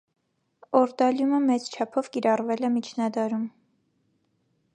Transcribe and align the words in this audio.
Օրդալիումը 0.79 1.41
մեծ 1.43 1.69
չափով 1.75 2.11
կիրառվել 2.17 2.67
է 2.71 2.73
միջնադարում։ 2.79 3.45